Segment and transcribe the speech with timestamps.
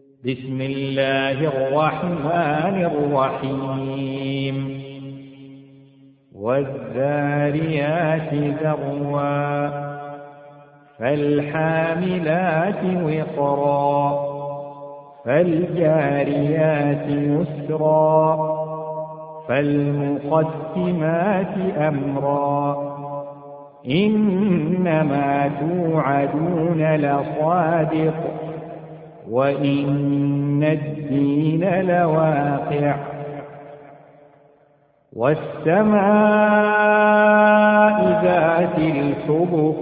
[0.00, 4.80] بسم الله الرحمن الرحيم.
[6.34, 9.68] والذاريات ذروا
[10.98, 14.24] فالحاملات وقرا
[15.24, 18.36] فالجاريات يسرا
[19.48, 22.94] فالمقسمات أمرا
[23.86, 28.53] إنما توعدون لصادق
[29.30, 32.96] وإن الدين لواقع
[35.12, 36.04] والسماء
[38.24, 39.74] ذات الحبك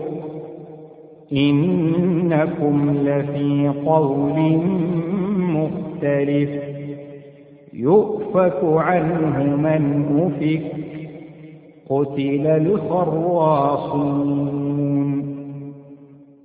[1.32, 4.62] إنكم لفي قول
[5.38, 6.50] مختلف
[7.72, 10.62] يؤفك عنه من أفك
[11.88, 14.42] قتل الخراصون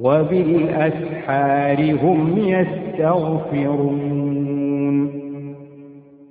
[0.00, 3.96] وبالأسحار هم يستغفرون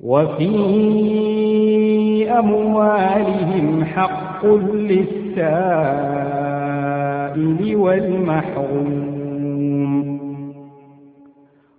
[0.04, 0.56] وفي
[2.40, 5.36] أموالهم حق للسائل
[7.76, 9.16] والمحروم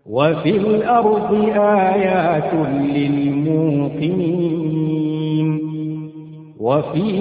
[0.06, 2.52] وفي الأرض آيات
[2.94, 4.26] للموقنين
[6.60, 7.20] وفي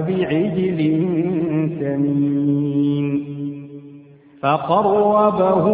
[0.00, 0.78] بعجل
[1.80, 3.24] سمين
[4.42, 5.66] فقربه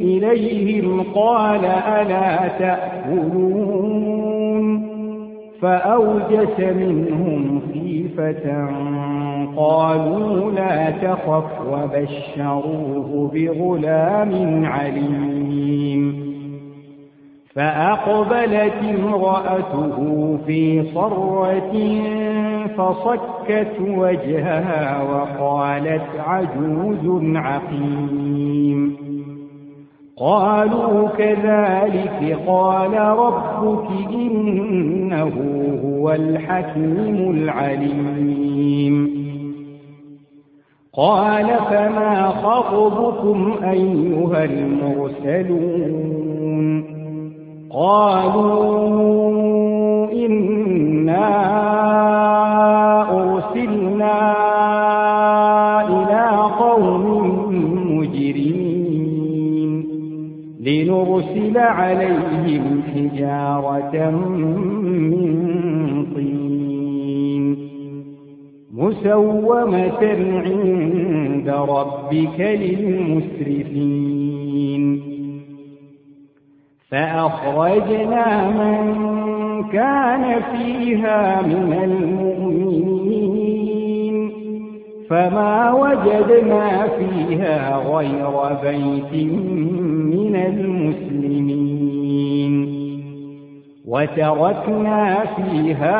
[0.00, 4.12] إليهم قال ألا تأكلون.
[5.60, 8.66] فأوجس منهم خيفة
[9.56, 16.32] قالوا لا تخف وبشروه بغلام عليم.
[17.54, 19.96] فأقبلت امرأته
[20.46, 21.72] في صرة
[22.76, 28.96] فصكت وجهها وقالت عجوز عقيم.
[30.16, 35.32] قالوا كذلك قال ربك إنه
[35.84, 39.22] هو الحكيم العليم.
[40.94, 46.22] قال فما خطبكم أيها المرسلون؟
[47.70, 49.21] قالوا
[61.52, 67.56] لنرسل عليهم حجارة من طين
[68.72, 70.02] مسومة
[70.46, 73.82] عند ربك للمسرفين.
[76.90, 78.84] فأخرجنا من
[79.72, 82.32] كان فيها من المؤمنين.
[85.10, 88.32] فما وجدنا فيها غير
[88.62, 89.12] بيت
[90.32, 91.52] من المسلمين.
[93.86, 95.98] وتركنا فيها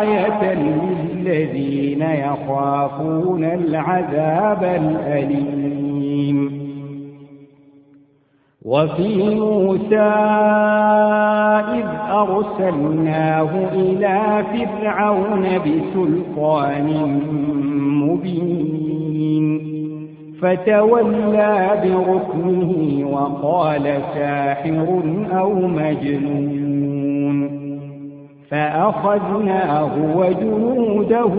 [0.00, 6.64] آية للذين يخافون العذاب الأليم.
[8.64, 10.10] وفي موسى
[11.74, 16.88] إذ أرسلناه إلى فرعون بسلطان
[18.02, 18.93] مبين.
[20.44, 22.72] فتولى بركنه
[23.12, 23.82] وقال
[24.14, 25.02] ساحر
[25.32, 27.38] أو مجنون.
[28.50, 31.32] فأخذناه وجنوده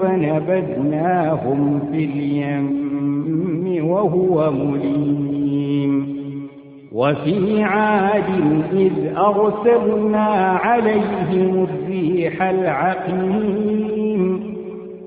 [0.00, 2.82] فنبذناهم في اليم
[3.90, 6.22] وهو مليم.
[6.92, 8.30] وفي عاد
[8.72, 10.26] إذ أرسلنا
[10.64, 14.11] عليهم الريح العقيم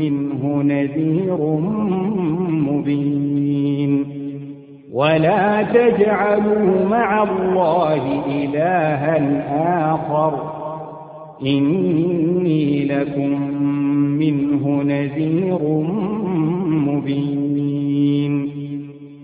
[0.00, 1.38] منه نذير
[2.50, 4.04] مبين.
[4.92, 9.14] ولا تجعلوا مع الله إلها
[9.94, 10.52] آخر.
[11.42, 13.52] إني لكم
[14.18, 15.58] منه نذير
[16.66, 17.59] مبين.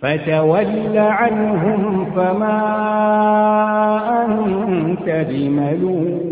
[0.00, 2.56] فتول عنهم فما
[4.24, 6.30] أنت بملوم.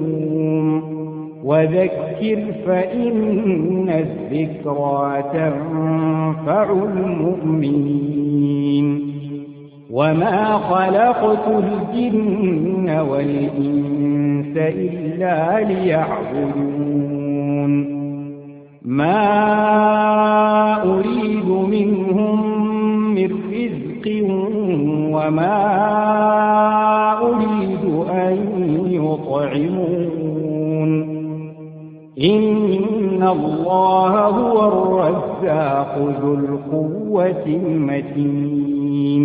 [1.44, 7.98] وذكر فإن الذكرى تنفع المؤمنين.
[9.90, 17.18] وما خلقت الجن والإنس إلا ليعبدون.
[18.84, 19.28] ما
[20.82, 22.57] أريد منهم
[23.18, 24.06] من رزق
[25.16, 25.58] وما
[27.22, 28.36] أريد أن
[28.90, 30.90] يطعمون.
[32.20, 39.24] إن الله هو الرزاق ذو القوة المتين.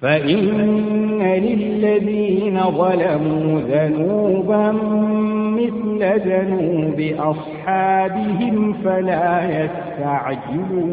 [0.00, 4.72] فإن للذين ظلموا ذنوبا
[5.56, 10.92] مثل ذنوب أصحابهم فلا يستعجلون.